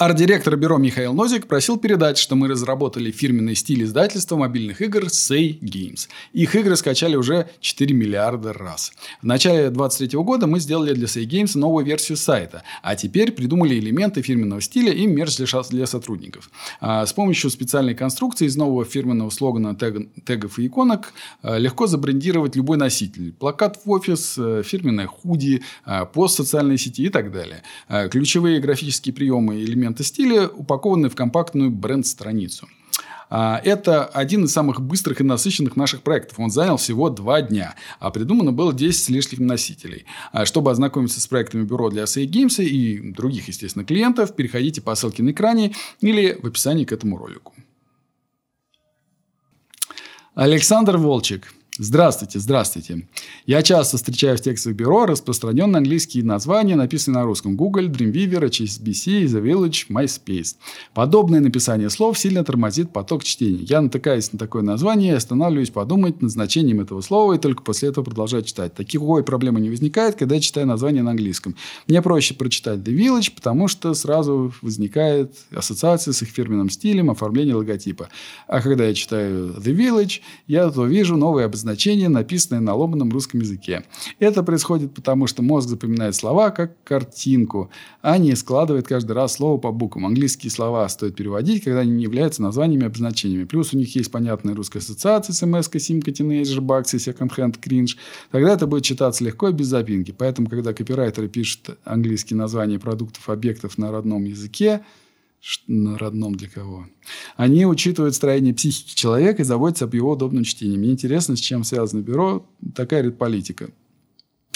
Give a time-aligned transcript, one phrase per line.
[0.00, 5.60] Арт-директор бюро Михаил Нозик просил передать, что мы разработали фирменный стиль издательства мобильных игр Say
[5.60, 6.08] Games.
[6.32, 8.94] Их игры скачали уже 4 миллиарда раз.
[9.20, 13.78] В начале 2023 года мы сделали для Say Games новую версию сайта, а теперь придумали
[13.78, 16.50] элементы фирменного стиля и мерч для, сотрудников.
[16.80, 21.12] А с помощью специальной конструкции из нового фирменного слогана тег, тегов и иконок
[21.42, 23.34] а, легко забрендировать любой носитель.
[23.34, 27.62] Плакат в офис, а, фирменное худи, а, пост в социальной сети и так далее.
[28.10, 32.68] Ключевые графические приемы и элементы элементы стиля упакованы в компактную бренд-страницу.
[33.32, 36.40] А, это один из самых быстрых и насыщенных наших проектов.
[36.40, 40.04] Он занял всего два дня, а придумано было 10 с лишним носителей.
[40.32, 44.94] А, чтобы ознакомиться с проектами бюро для Say Games и других, естественно, клиентов, переходите по
[44.94, 47.54] ссылке на экране или в описании к этому ролику.
[50.34, 51.52] Александр Волчек–
[51.82, 53.08] Здравствуйте, здравствуйте.
[53.46, 57.56] Я часто встречаю в текстовых бюро распространенные английские названия, написанные на русском.
[57.56, 60.56] Google, Dreamweaver, HSBC, The Village, MySpace.
[60.92, 63.62] Подобное написание слов сильно тормозит поток чтения.
[63.62, 67.88] Я натыкаюсь на такое название и останавливаюсь подумать над значением этого слова и только после
[67.88, 68.74] этого продолжаю читать.
[68.74, 71.56] Такой проблемы не возникает, когда я читаю название на английском.
[71.88, 77.54] Мне проще прочитать The Village, потому что сразу возникает ассоциация с их фирменным стилем оформления
[77.54, 78.10] логотипа.
[78.48, 83.10] А когда я читаю The Village, я то вижу новые обозначения значение, написанное на ломаном
[83.10, 83.84] русском языке.
[84.18, 87.70] Это происходит потому, что мозг запоминает слова как картинку,
[88.02, 90.06] а не складывает каждый раз слово по буквам.
[90.06, 93.44] Английские слова стоит переводить, когда они не являются названиями обозначениями.
[93.44, 97.96] Плюс у них есть понятная русская ассоциация смс симка, тинейджер, баксы, секонд-хенд, кринж.
[98.32, 100.12] Тогда это будет читаться легко и без запинки.
[100.16, 104.80] Поэтому, когда копирайтеры пишут английские названия продуктов, объектов на родном языке,
[105.66, 106.86] на родном для кого.
[107.36, 110.76] Они учитывают строение психики человека и заботятся об его удобном чтении.
[110.76, 112.46] Мне интересно, с чем связано бюро.
[112.74, 113.70] Такая говорит, политика.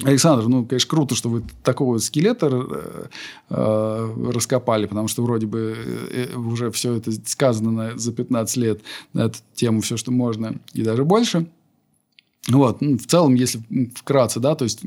[0.02, 3.06] Александр, ну, конечно, круто, что вы такого скелета э,
[3.50, 5.76] э, раскопали, потому что вроде бы
[6.10, 8.80] э, уже все это сказано на, за 15 лет
[9.12, 11.46] на эту тему, все, что можно, и даже больше.
[12.48, 12.80] Вот.
[12.80, 13.62] Ну, в целом, если
[13.94, 14.80] вкратце, да, то есть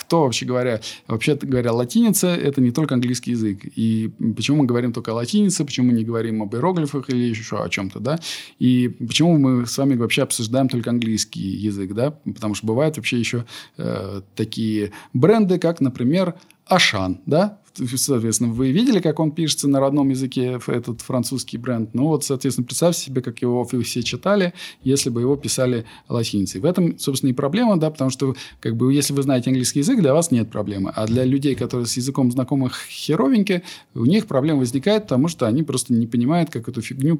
[0.00, 3.58] кто, вообще говоря, вообще говоря, латиница– это не только английский язык.
[3.76, 7.62] И почему мы говорим только о латинице, почему мы не говорим об иероглифах или еще
[7.62, 8.18] о чем-то, да?
[8.58, 12.10] И почему мы с вами вообще обсуждаем только английский язык, да?
[12.10, 13.44] Потому что бывают вообще еще
[13.76, 16.34] э, такие бренды, как, например,
[16.70, 21.94] Ашан, да, соответственно, вы видели, как он пишется на родном языке, этот французский бренд.
[21.94, 26.60] Ну, вот, соответственно, представьте себе, как его все читали, если бы его писали латиницей.
[26.60, 30.00] В этом, собственно, и проблема, да, потому что, как бы, если вы знаете английский язык,
[30.00, 30.92] для вас нет проблемы.
[30.94, 33.62] А для людей, которые с языком знакомых херовеньки,
[33.94, 37.16] у них проблема возникает, потому что они просто не понимают, как эту фигню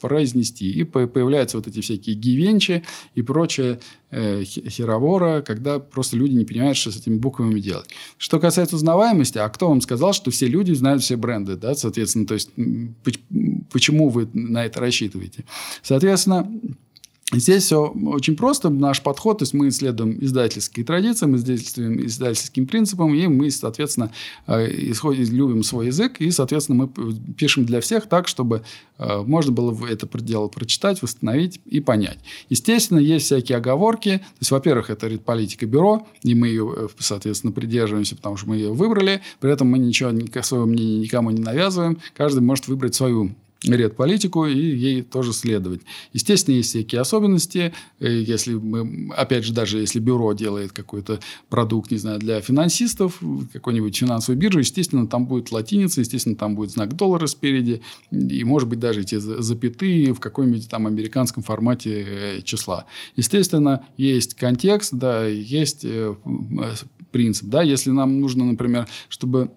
[0.00, 0.70] произнести.
[0.70, 2.82] И появляются вот эти всякие гивенчи
[3.14, 3.80] и прочее
[4.10, 7.90] э, херовора, когда просто люди не понимают, что с этими буквами делать.
[8.16, 12.26] Что касается узнаваемости, а кто вам сказал, что все люди знают все бренды, да, соответственно,
[12.26, 12.50] то есть
[13.70, 15.44] почему вы на это рассчитываете?
[15.82, 16.50] Соответственно,
[17.32, 18.70] Здесь все очень просто.
[18.70, 24.10] Наш подход, то есть мы исследуем издательские традиции, мы действуем издательским принципам, и мы, соответственно,
[24.48, 28.62] э, исходим, любим свой язык, и, соответственно, мы пишем для всех так, чтобы
[28.98, 32.18] э, можно было это дело прочитать, восстановить и понять.
[32.48, 34.18] Естественно, есть всякие оговорки.
[34.18, 38.56] То есть, во-первых, это политика бюро, и мы ее, э, соответственно, придерживаемся, потому что мы
[38.56, 39.20] ее выбрали.
[39.38, 40.10] При этом мы ничего,
[40.42, 41.98] своего мнения никому не навязываем.
[42.16, 43.30] Каждый может выбрать свою
[43.64, 45.82] редполитику и ей тоже следовать.
[46.12, 47.72] Естественно, есть всякие особенности.
[47.98, 53.20] Э, если мы, опять же, даже если бюро делает какой-то продукт, не знаю, для финансистов,
[53.52, 58.68] какой-нибудь финансовой биржи, естественно, там будет латиница, естественно, там будет знак доллара спереди, и, может
[58.68, 62.86] быть, даже эти запятые в каком-нибудь там американском формате э, числа.
[63.16, 66.14] Естественно, есть контекст, да, есть э,
[67.10, 67.48] принцип.
[67.48, 69.50] Да, если нам нужно, например, чтобы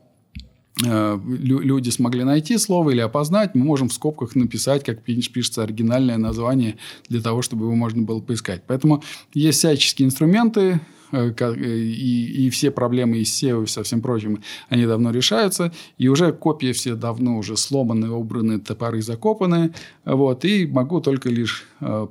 [0.82, 6.78] люди смогли найти слово или опознать, мы можем в скобках написать, как пишется оригинальное название,
[7.10, 8.64] для того, чтобы его можно было поискать.
[8.68, 9.04] Поэтому
[9.34, 10.80] есть всяческие инструменты,
[11.12, 16.08] э, и, и все проблемы из SEO и со всем прочим, они давно решаются, и
[16.08, 19.74] уже копии все давно уже сломаны, убраны, топоры закопаны,
[20.06, 22.08] вот, и могу только лишь э,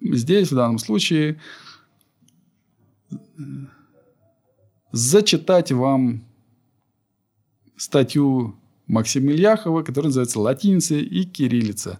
[0.00, 1.40] здесь, в данном случае,
[4.92, 6.22] зачитать вам
[7.76, 8.56] статью
[8.86, 11.98] Максима Ильяхова, которая называется «Латиница и кириллица».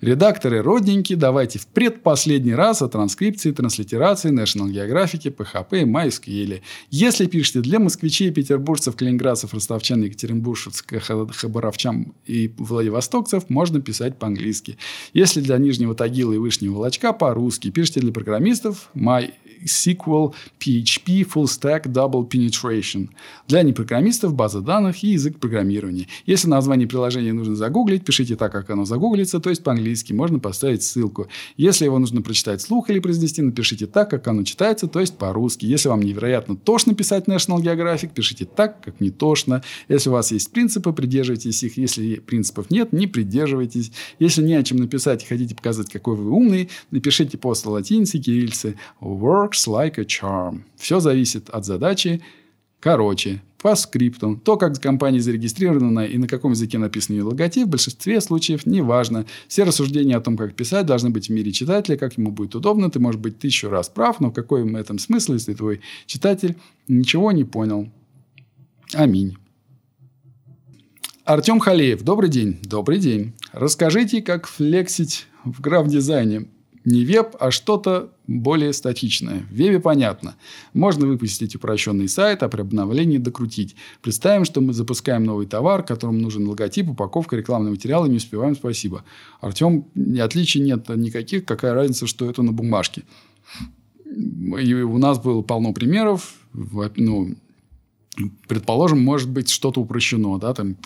[0.00, 6.60] Редакторы родненькие, давайте в предпоследний раз о транскрипции, транслитерации, National Geographic, PHP и MySQL.
[6.90, 10.84] Если пишете для москвичей, петербуржцев, калининградцев, ростовчан, екатеринбуржцев,
[11.32, 14.78] хабаровчан и владивостокцев, можно писать по-английски.
[15.14, 17.72] Если для Нижнего Тагила и Вышнего Волочка, по-русски.
[17.72, 19.32] Пишите для программистов, My
[19.64, 23.08] SQL, PHP, Full Stack, Double Penetration.
[23.46, 26.06] Для непрограммистов база данных и язык программирования.
[26.26, 30.12] Если название приложения нужно загуглить, пишите так, как оно загуглится, то есть по-английски.
[30.12, 31.28] Можно поставить ссылку.
[31.56, 35.66] Если его нужно прочитать вслух или произнести, напишите так, как оно читается, то есть по-русски.
[35.66, 39.62] Если вам невероятно тошно писать National Geographic, пишите так, как не тошно.
[39.88, 41.76] Если у вас есть принципы, придерживайтесь их.
[41.76, 43.92] Если принципов нет, не придерживайтесь.
[44.18, 48.76] Если не о чем написать и хотите показать, какой вы умный, напишите после латиницы, кириллицы
[49.48, 50.62] works like a charm.
[50.76, 52.22] Все зависит от задачи.
[52.80, 54.36] Короче, по скрипту.
[54.44, 58.82] То, как компания зарегистрирована и на каком языке написан ее логотип, в большинстве случаев не
[58.82, 59.26] важно.
[59.48, 62.90] Все рассуждения о том, как писать, должны быть в мире читателя, как ему будет удобно.
[62.90, 66.56] Ты можешь быть тысячу раз прав, но в этом смысл, если твой читатель
[66.86, 67.90] ничего не понял?
[68.94, 69.36] Аминь.
[71.24, 72.02] Артем Халеев.
[72.02, 72.58] Добрый день.
[72.62, 73.32] Добрый день.
[73.52, 76.48] Расскажите, как флексить в граф-дизайне
[76.84, 79.40] не веб, а что-то более статичное.
[79.50, 80.36] В вебе понятно.
[80.74, 83.74] Можно выпустить упрощенный сайт, а при обновлении докрутить.
[84.02, 88.54] Представим, что мы запускаем новый товар, которому нужен логотип, упаковка, рекламный материал, и не успеваем,
[88.54, 89.02] спасибо.
[89.40, 89.86] Артем,
[90.20, 93.02] отличий нет никаких, какая разница, что это на бумажке.
[94.04, 96.34] И у нас было полно примеров.
[96.52, 97.34] Ну,
[98.46, 100.76] предположим, может быть что-то упрощено, да, там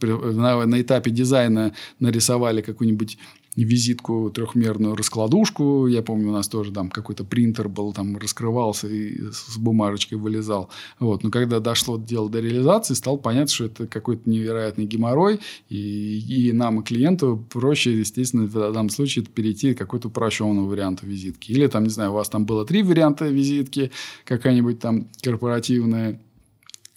[0.00, 3.18] на, на этапе дизайна нарисовали какую-нибудь
[3.56, 5.86] визитку трехмерную раскладушку.
[5.86, 10.70] Я помню, у нас тоже там какой-то принтер был, там раскрывался и с бумажечкой вылезал.
[10.98, 11.22] Вот.
[11.22, 15.40] Но когда дошло дело до реализации, стало понятно, что это какой-то невероятный геморрой.
[15.68, 21.06] И, и нам, и клиенту проще, естественно, в данном случае перейти к какой-то упрощенному варианту
[21.06, 21.52] визитки.
[21.52, 23.90] Или там, не знаю, у вас там было три варианта визитки,
[24.24, 26.20] какая-нибудь там корпоративная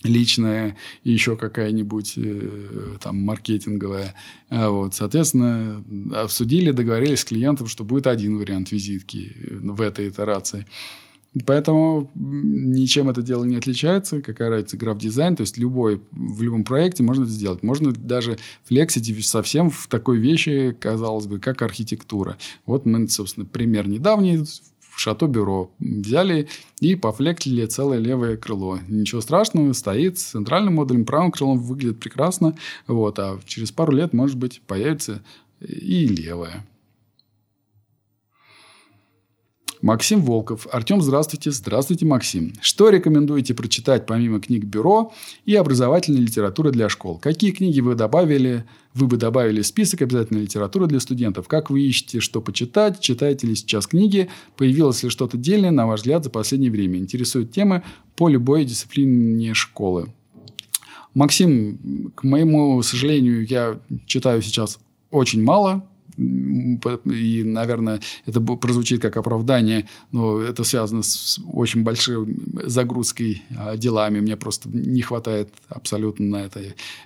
[0.04, 4.14] личная и еще какая-нибудь э, там маркетинговая.
[4.50, 5.84] А вот, соответственно,
[6.14, 10.66] обсудили, договорились с клиентом, что будет один вариант визитки в этой итерации.
[11.46, 14.22] Поэтому ничем это дело не отличается.
[14.22, 15.36] Какая разница граф-дизайн.
[15.36, 17.62] То есть, любой, в любом проекте можно это сделать.
[17.62, 22.38] Можно даже флексить совсем в такой вещи, казалось бы, как архитектура.
[22.66, 24.46] Вот мы, собственно, пример недавний
[24.98, 25.72] Шато-Бюро.
[25.80, 26.48] Взяли
[26.80, 28.80] и пофлектили целое левое крыло.
[28.88, 32.56] Ничего страшного, стоит с центральным модулем, правым крылом выглядит прекрасно.
[32.88, 35.24] Вот, а через пару лет, может быть, появится
[35.60, 36.66] и левое.
[39.86, 40.66] Максим Волков.
[40.72, 41.52] Артем, здравствуйте.
[41.52, 42.54] Здравствуйте, Максим.
[42.60, 45.14] Что рекомендуете прочитать помимо книг бюро
[45.46, 47.20] и образовательной литературы для школ?
[47.20, 48.66] Какие книги вы добавили,
[48.96, 51.48] вы бы добавили список обязательной литературы для студентов?
[51.48, 53.00] Как вы ищете, что почитать?
[53.00, 54.28] Читаете ли сейчас книги?
[54.58, 56.98] Появилось ли что-то дельное, на ваш взгляд, за последнее время?
[56.98, 57.84] Интересуют темы
[58.16, 60.12] по любой дисциплине школы.
[61.14, 64.80] Максим, к моему сожалению, я читаю сейчас
[65.12, 65.88] очень мало
[66.18, 72.28] и, наверное, это прозвучит как оправдание, но это связано с очень большой
[72.64, 74.20] загрузкой а, делами.
[74.20, 76.62] Мне просто не хватает абсолютно на это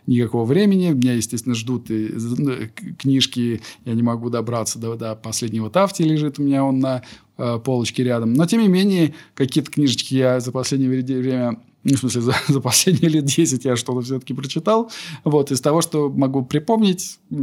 [0.08, 0.92] никакого времени.
[0.92, 2.54] Меня, естественно, ждут и ну,
[2.98, 3.62] книжки.
[3.86, 7.04] Я не могу добраться до, до последнего тафти, лежит у меня он на
[7.38, 8.34] э, полочке рядом.
[8.34, 12.62] Но, тем не менее, какие-то книжечки я за последнее время ну, в смысле, за, за
[12.62, 14.92] последние лет 10 я что-то все-таки прочитал.
[15.24, 17.36] Вот, из того, что могу припомнить, э,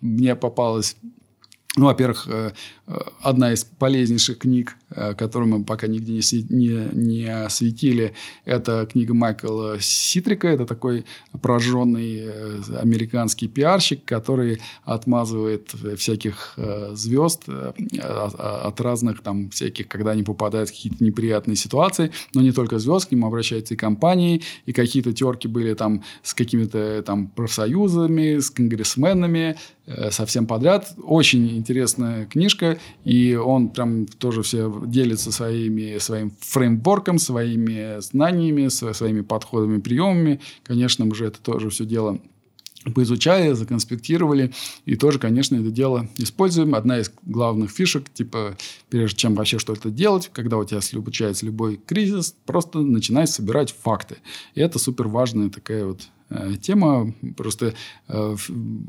[0.00, 0.96] мне попалось
[1.76, 2.50] ну, во-первых, э,
[2.88, 8.12] э, одна из полезнейших книг, э, которую мы пока нигде не, не, не осветили,
[8.44, 10.48] это книга Майкла Ситрика.
[10.48, 11.04] Это такой
[11.40, 12.28] прожженный
[12.80, 16.58] американский пиарщик, который отмазывает всяких
[16.92, 22.10] звезд от разных там всяких, когда они попадают в какие-то неприятные ситуации.
[22.34, 26.34] Но не только звезд, к нему обращаются и компании, и какие-то терки были там с
[26.34, 29.56] какими-то там профсоюзами, с конгрессменами,
[30.10, 30.92] совсем подряд.
[31.02, 39.22] Очень интересная книжка, и он прям тоже все делится своими, своим фреймворком, своими знаниями, своими
[39.22, 40.40] подходами, приемами.
[40.62, 42.20] Конечно, мы же это тоже все дело
[42.94, 44.52] поизучали, законспектировали
[44.86, 46.74] и тоже, конечно, это дело используем.
[46.74, 48.56] Одна из главных фишек, типа,
[48.88, 54.16] прежде чем вообще что-то делать, когда у тебя случается любой кризис, просто начинай собирать факты.
[54.54, 56.19] И это супер важная такая вот Э,
[56.60, 57.74] тема просто
[58.08, 58.36] э,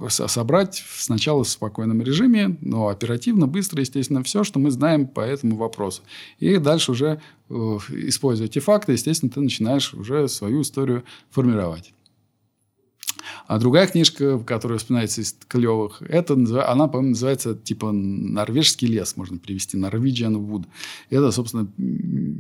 [0.10, 5.56] собрать сначала в спокойном режиме, но оперативно, быстро, естественно, все, что мы знаем по этому
[5.56, 6.04] вопросу.
[6.40, 11.94] И дальше уже, э, используя эти факты, естественно, ты начинаешь уже свою историю формировать.
[13.52, 19.40] А другая книжка, которая вспоминается из клевых, это, она, по-моему, называется типа «Норвежский лес», можно
[19.40, 20.68] перевести, «Norwegian Wood».
[21.10, 21.68] Это, собственно,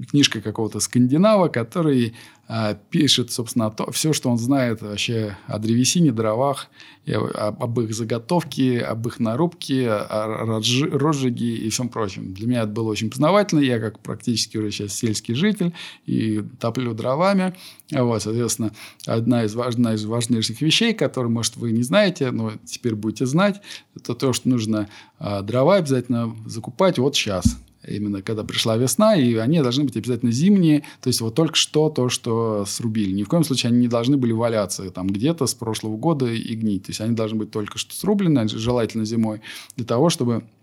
[0.09, 2.13] книжка какого-то скандинава, который
[2.53, 6.67] а, пишет, собственно, то, все, что он знает вообще о древесине, дровах,
[7.07, 10.59] об, об их заготовке, об их нарубке, о
[10.91, 12.33] розжиге и всем прочем.
[12.33, 13.61] Для меня это было очень познавательно.
[13.61, 15.73] Я как практически уже сейчас сельский житель
[16.05, 17.55] и топлю дровами.
[17.89, 18.73] Вот, соответственно,
[19.05, 23.59] одна из, одна из важнейших вещей, которые, может, вы не знаете, но теперь будете знать,
[23.95, 29.33] это то, что нужно а, дрова обязательно закупать вот сейчас именно когда пришла весна, и
[29.37, 33.11] они должны быть обязательно зимние, то есть вот только что то, что срубили.
[33.11, 36.55] Ни в коем случае они не должны были валяться там где-то с прошлого года и
[36.55, 36.83] гнить.
[36.83, 39.41] То есть они должны быть только что срублены, желательно зимой,
[39.75, 40.60] для того, чтобы Э,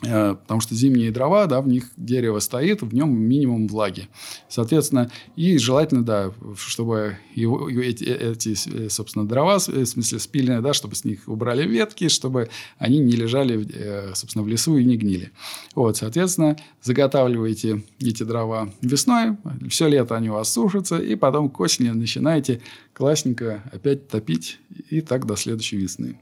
[0.00, 4.08] потому что зимние дрова, да, в них дерево стоит, в нем минимум влаги.
[4.48, 10.96] Соответственно, и желательно, да, чтобы его, эти, эти, собственно, дрова, в смысле спиленные, да, чтобы
[10.96, 12.48] с них убрали ветки, чтобы
[12.78, 15.30] они не лежали, э, собственно, в лесу и не гнили.
[15.74, 19.36] Вот, соответственно, заготавливаете эти дрова весной,
[19.68, 22.60] все лето они у вас сушатся, и потом к осени начинаете
[22.92, 24.58] классненько опять топить,
[24.90, 26.18] и так до следующей весны.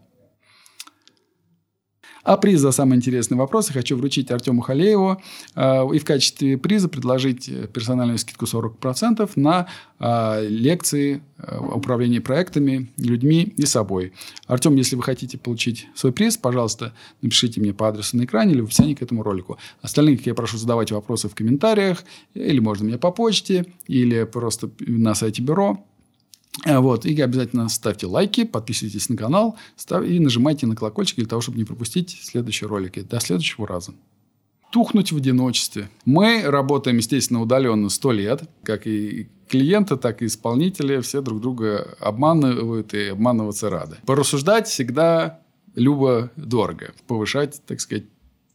[2.24, 5.20] А приз за самые интересные вопросы хочу вручить Артему Халееву
[5.54, 9.66] а, и в качестве приза предложить персональную скидку 40% на
[9.98, 14.12] а, лекции а, управления проектами, людьми и собой.
[14.46, 18.60] Артем, если вы хотите получить свой приз, пожалуйста, напишите мне по адресу на экране или
[18.60, 19.58] в описании к этому ролику.
[19.80, 25.14] Остальных я прошу задавать вопросы в комментариях, или можно мне по почте, или просто на
[25.14, 25.84] сайте бюро.
[26.64, 27.06] Э, вот.
[27.06, 30.04] И обязательно ставьте лайки, подписывайтесь на канал став...
[30.04, 33.00] и нажимайте на колокольчик для того, чтобы не пропустить следующие ролики.
[33.00, 33.92] До следующего раза.
[34.70, 35.90] Тухнуть в одиночестве.
[36.04, 38.48] Мы работаем, естественно, удаленно сто лет.
[38.62, 41.00] Как и клиенты, так и исполнители.
[41.00, 43.96] Все друг друга обманывают и обманываться рады.
[44.06, 45.40] Порассуждать всегда
[45.74, 46.92] любо дорого.
[47.06, 48.04] Повышать, так сказать,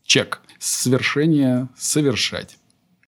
[0.02, 0.40] чек.
[0.58, 2.57] Свершение совершать.